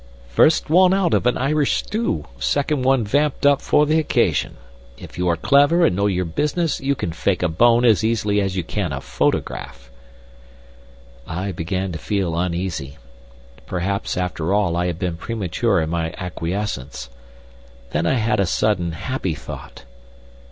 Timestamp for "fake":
7.11-7.43